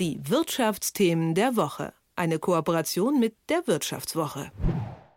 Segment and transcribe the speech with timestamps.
[0.00, 1.92] Die Wirtschaftsthemen der Woche.
[2.16, 4.50] Eine Kooperation mit der Wirtschaftswoche.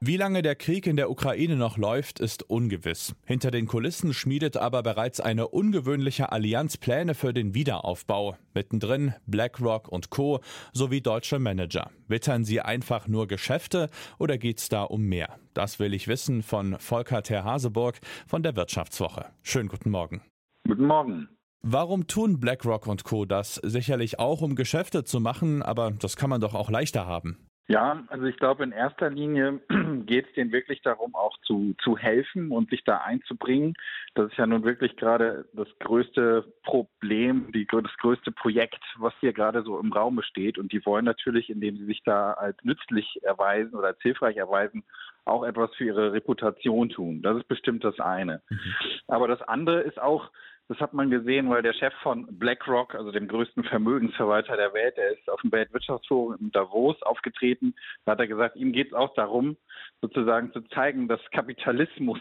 [0.00, 3.14] Wie lange der Krieg in der Ukraine noch läuft, ist ungewiss.
[3.24, 8.36] Hinter den Kulissen schmiedet aber bereits eine ungewöhnliche Allianz Pläne für den Wiederaufbau.
[8.54, 10.40] Mittendrin BlackRock und Co.
[10.72, 11.92] sowie deutsche Manager.
[12.08, 13.88] Wittern sie einfach nur Geschäfte
[14.18, 15.38] oder geht's da um mehr?
[15.54, 19.26] Das will ich wissen von Volker Ter Haseburg von der Wirtschaftswoche.
[19.42, 20.22] Schönen guten Morgen.
[20.66, 21.28] Guten Morgen.
[21.64, 23.24] Warum tun BlackRock und Co.
[23.24, 23.54] das?
[23.54, 27.48] Sicherlich auch, um Geschäfte zu machen, aber das kann man doch auch leichter haben.
[27.68, 29.60] Ja, also ich glaube, in erster Linie
[30.04, 33.74] geht es denen wirklich darum, auch zu, zu helfen und sich da einzubringen.
[34.14, 39.32] Das ist ja nun wirklich gerade das größte Problem, die, das größte Projekt, was hier
[39.32, 40.58] gerade so im Raum steht.
[40.58, 44.82] Und die wollen natürlich, indem sie sich da als nützlich erweisen oder als hilfreich erweisen,
[45.24, 47.22] auch etwas für ihre Reputation tun.
[47.22, 48.42] Das ist bestimmt das eine.
[48.50, 48.58] Mhm.
[49.06, 50.32] Aber das andere ist auch,
[50.72, 54.96] das hat man gesehen, weil der Chef von BlackRock, also dem größten Vermögensverwalter der Welt,
[54.96, 57.74] der ist auf dem Weltwirtschaftsforum in Davos aufgetreten.
[58.06, 59.58] Da hat er gesagt, ihm geht es auch darum,
[60.00, 62.18] sozusagen zu zeigen, dass Kapitalismus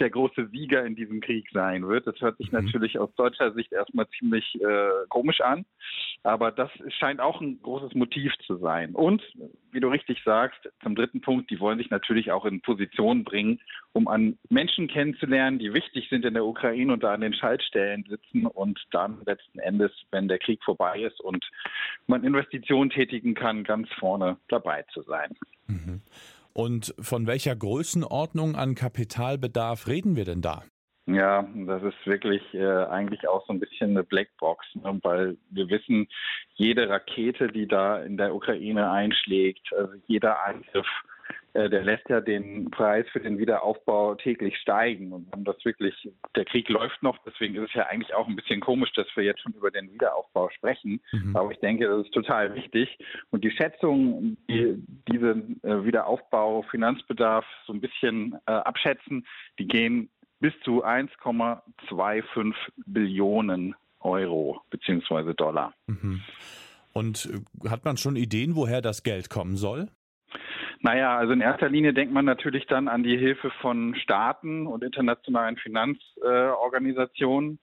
[0.00, 2.06] der große Sieger in diesem Krieg sein wird.
[2.06, 2.64] Das hört sich mhm.
[2.64, 5.64] natürlich aus deutscher Sicht erstmal ziemlich äh, komisch an,
[6.22, 8.94] aber das scheint auch ein großes Motiv zu sein.
[8.94, 9.22] Und,
[9.72, 13.60] wie du richtig sagst, zum dritten Punkt, die wollen sich natürlich auch in Position bringen,
[13.92, 18.04] um an Menschen kennenzulernen, die wichtig sind in der Ukraine und da an den Schaltstellen
[18.08, 21.44] sitzen und dann letzten Endes, wenn der Krieg vorbei ist und
[22.06, 25.36] man Investitionen tätigen kann, ganz vorne dabei zu sein.
[25.66, 25.99] Mhm.
[26.52, 30.62] Und von welcher Größenordnung an Kapitalbedarf reden wir denn da?
[31.06, 34.98] Ja, das ist wirklich äh, eigentlich auch so ein bisschen eine Blackbox, ne?
[35.02, 36.06] weil wir wissen,
[36.54, 40.86] jede Rakete, die da in der Ukraine einschlägt, also jeder Angriff
[41.54, 45.12] der lässt ja den Preis für den Wiederaufbau täglich steigen.
[45.12, 45.94] Und wenn das wirklich,
[46.36, 49.24] der Krieg läuft noch, deswegen ist es ja eigentlich auch ein bisschen komisch, dass wir
[49.24, 51.00] jetzt schon über den Wiederaufbau sprechen.
[51.12, 51.36] Mhm.
[51.36, 52.98] Aber ich denke, das ist total wichtig.
[53.30, 59.26] Und die Schätzungen, die diesen äh, Wiederaufbau, Finanzbedarf so ein bisschen äh, abschätzen,
[59.58, 62.54] die gehen bis zu 1,25
[62.86, 65.74] Billionen Euro beziehungsweise Dollar.
[65.86, 66.22] Mhm.
[66.92, 67.28] Und
[67.68, 69.88] hat man schon Ideen, woher das Geld kommen soll?
[70.82, 74.82] Naja, also in erster Linie denkt man natürlich dann an die Hilfe von Staaten und
[74.82, 77.54] internationalen Finanzorganisationen.
[77.54, 77.58] Äh,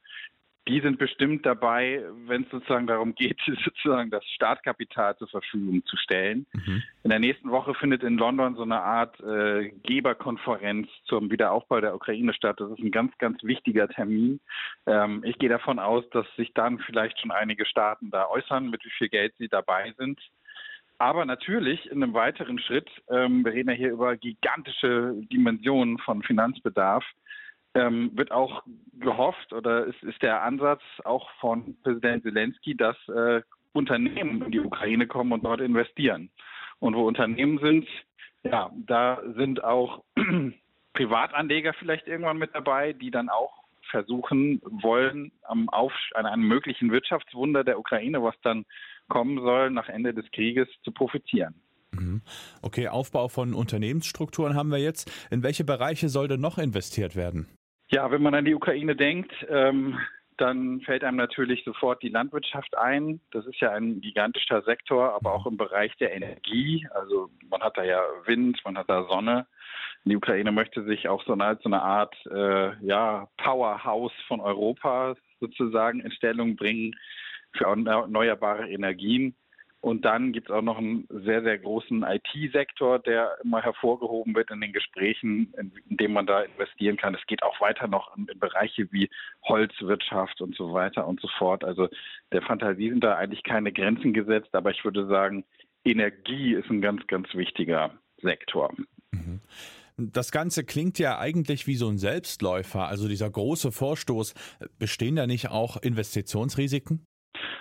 [0.68, 5.96] die sind bestimmt dabei, wenn es sozusagen darum geht, sozusagen das Startkapital zur Verfügung zu
[5.98, 6.46] stellen.
[6.54, 6.84] Mhm.
[7.04, 11.96] In der nächsten Woche findet in London so eine Art äh, Geberkonferenz zum Wiederaufbau der
[11.96, 12.60] Ukraine statt.
[12.60, 14.40] Das ist ein ganz, ganz wichtiger Termin.
[14.86, 18.84] Ähm, ich gehe davon aus, dass sich dann vielleicht schon einige Staaten da äußern, mit
[18.84, 20.20] wie viel Geld sie dabei sind.
[21.00, 26.24] Aber natürlich in einem weiteren Schritt, ähm, wir reden ja hier über gigantische Dimensionen von
[26.24, 27.06] Finanzbedarf,
[27.76, 28.64] ähm, wird auch
[28.94, 33.42] gehofft oder ist, ist der Ansatz auch von Präsident Zelensky, dass äh,
[33.74, 36.32] Unternehmen in die Ukraine kommen und dort investieren.
[36.80, 37.88] Und wo Unternehmen sind,
[38.44, 40.04] ja, da sind auch
[40.94, 46.92] Privatanleger vielleicht irgendwann mit dabei, die dann auch versuchen wollen, am Auf, an einem möglichen
[46.92, 48.66] Wirtschaftswunder der Ukraine, was dann
[49.10, 51.56] kommen soll, nach Ende des Krieges zu profitieren.
[51.92, 52.22] Mhm.
[52.62, 55.12] Okay, Aufbau von Unternehmensstrukturen haben wir jetzt.
[55.32, 57.48] In welche Bereiche soll denn noch investiert werden?
[57.90, 59.98] Ja, wenn man an die Ukraine denkt, ähm,
[60.38, 63.20] dann fällt einem natürlich sofort die Landwirtschaft ein.
[63.32, 66.88] Das ist ja ein gigantischer Sektor, aber auch im Bereich der Energie.
[66.92, 69.48] Also man hat da ja Wind, man hat da Sonne.
[70.10, 75.16] Die Ukraine möchte sich auch so eine, so eine Art äh, ja, Powerhouse von Europa
[75.40, 76.96] sozusagen in Stellung bringen
[77.54, 79.36] für erneuerbare Energien.
[79.80, 84.50] Und dann gibt es auch noch einen sehr, sehr großen IT-Sektor, der immer hervorgehoben wird
[84.50, 87.14] in den Gesprächen, in, in dem man da investieren kann.
[87.14, 89.10] Es geht auch weiter noch in, in, Bereiche wie
[89.44, 91.64] Holzwirtschaft und so weiter und so fort.
[91.64, 91.90] Also
[92.32, 95.46] der Fantasie sind da eigentlich keine Grenzen gesetzt, aber ich würde sagen,
[95.86, 97.92] Energie ist ein ganz, ganz wichtiger
[98.22, 98.74] Sektor.
[99.12, 99.40] Mhm.
[100.00, 104.36] Das Ganze klingt ja eigentlich wie so ein Selbstläufer, also dieser große Vorstoß.
[104.78, 107.04] Bestehen da nicht auch Investitionsrisiken?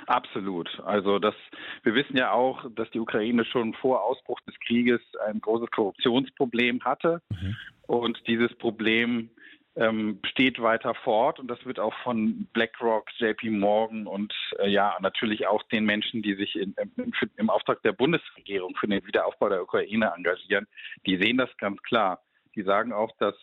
[0.06, 0.69] Absolut.
[0.84, 1.34] Also das,
[1.82, 6.84] wir wissen ja auch, dass die Ukraine schon vor Ausbruch des Krieges ein großes Korruptionsproblem
[6.84, 7.20] hatte.
[7.31, 7.56] Mhm.
[7.87, 9.31] Und dieses Problem
[9.76, 14.96] ähm, steht weiter fort und das wird auch von BlackRock, JP Morgan und äh, ja
[15.00, 19.49] natürlich auch den Menschen, die sich in, im, im Auftrag der Bundesregierung für den Wiederaufbau
[19.49, 20.66] der Ukraine engagieren,
[21.06, 22.22] die sehen das ganz klar.
[22.56, 23.35] Die sagen auch, dass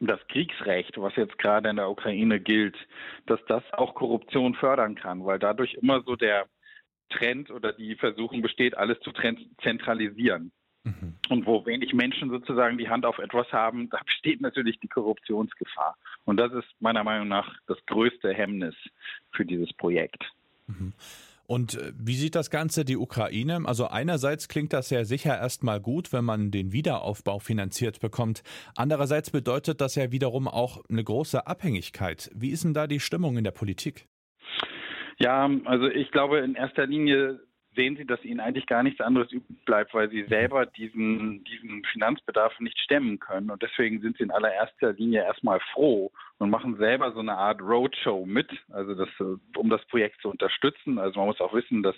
[0.00, 2.76] das Kriegsrecht, was jetzt gerade in der Ukraine gilt,
[3.26, 6.46] dass das auch Korruption fördern kann, weil dadurch immer so der
[7.10, 9.12] Trend oder die Versuchung besteht, alles zu
[9.62, 10.50] zentralisieren.
[10.84, 11.14] Mhm.
[11.28, 15.96] Und wo wenig Menschen sozusagen die Hand auf etwas haben, da besteht natürlich die Korruptionsgefahr.
[16.24, 18.74] Und das ist meiner Meinung nach das größte Hemmnis
[19.30, 20.24] für dieses Projekt.
[20.66, 20.92] Mhm.
[21.52, 23.60] Und äh, wie sieht das Ganze die Ukraine?
[23.66, 28.42] Also einerseits klingt das ja sicher erstmal gut, wenn man den Wiederaufbau finanziert bekommt.
[28.74, 32.30] Andererseits bedeutet das ja wiederum auch eine große Abhängigkeit.
[32.34, 34.06] Wie ist denn da die Stimmung in der Politik?
[35.18, 37.40] Ja, also ich glaube in erster Linie
[37.74, 41.84] sehen sie, dass ihnen eigentlich gar nichts anderes übrig bleibt, weil sie selber diesen, diesen
[41.84, 43.50] Finanzbedarf nicht stemmen können.
[43.50, 47.60] Und deswegen sind sie in allererster Linie erstmal froh und machen selber so eine Art
[47.60, 49.08] Roadshow mit, also das,
[49.56, 50.98] um das Projekt zu unterstützen.
[50.98, 51.96] Also man muss auch wissen, dass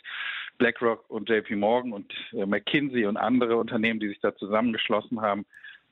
[0.58, 5.44] BlackRock und JP Morgan und äh, McKinsey und andere Unternehmen, die sich da zusammengeschlossen haben,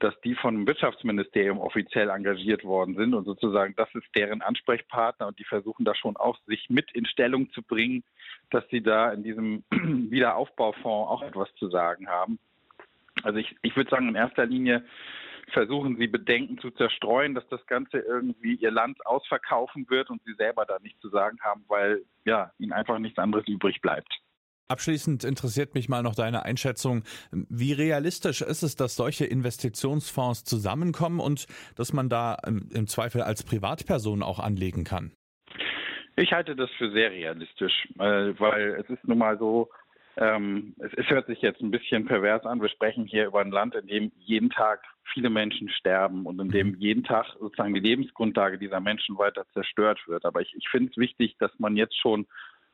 [0.03, 5.39] dass die vom Wirtschaftsministerium offiziell engagiert worden sind und sozusagen das ist deren Ansprechpartner und
[5.39, 8.03] die versuchen da schon auch sich mit in Stellung zu bringen,
[8.51, 12.41] dass sie da in diesem Wiederaufbaufonds auch etwas zu sagen haben.
[13.23, 14.85] Also ich, ich würde sagen, in erster Linie
[15.53, 20.35] versuchen sie Bedenken zu zerstreuen, dass das Ganze irgendwie ihr Land ausverkaufen wird und sie
[20.35, 24.13] selber da nichts zu sagen haben, weil ja ihnen einfach nichts anderes übrig bleibt.
[24.73, 27.03] Abschließend interessiert mich mal noch deine Einschätzung.
[27.31, 31.47] Wie realistisch ist es, dass solche Investitionsfonds zusammenkommen und
[31.77, 35.13] dass man da im Zweifel als Privatperson auch anlegen kann?
[36.17, 39.69] Ich halte das für sehr realistisch, weil es ist nun mal so,
[40.17, 42.63] ähm, es, es, hört sich jetzt ein bisschen pervers an.
[42.63, 44.83] Wir sprechen hier über ein Land, in dem jeden Tag
[45.13, 46.77] viele Menschen sterben und in dem mhm.
[46.79, 50.25] jeden Tag sozusagen die Lebensgrundlage dieser Menschen weiter zerstört wird.
[50.25, 52.27] Aber ich, ich finde es wichtig, dass man jetzt schon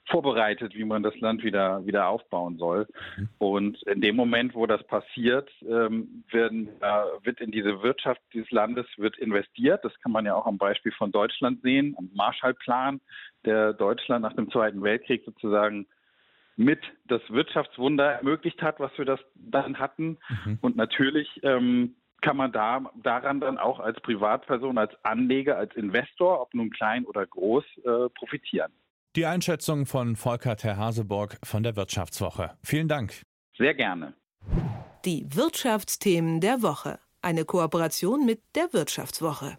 [0.09, 2.87] vorbereitet, wie man das Land wieder, wieder aufbauen soll.
[3.17, 3.29] Mhm.
[3.39, 8.51] Und in dem Moment, wo das passiert, ähm, werden, äh, wird in diese Wirtschaft dieses
[8.51, 9.85] Landes wird investiert.
[9.85, 13.01] Das kann man ja auch am Beispiel von Deutschland sehen, am Marshallplan,
[13.45, 15.87] der Deutschland nach dem Zweiten Weltkrieg sozusagen
[16.57, 20.19] mit das Wirtschaftswunder ermöglicht hat, was wir das dann hatten.
[20.45, 20.59] Mhm.
[20.61, 26.41] Und natürlich ähm, kann man da daran dann auch als Privatperson, als Anleger, als Investor,
[26.41, 28.73] ob nun klein oder groß, äh, profitieren.
[29.19, 32.53] Die Einschätzung von Volker Terhaseborg von der Wirtschaftswoche.
[32.63, 33.23] Vielen Dank.
[33.57, 34.15] Sehr gerne.
[35.05, 37.01] Die Wirtschaftsthemen der Woche.
[37.21, 39.59] Eine Kooperation mit der Wirtschaftswoche.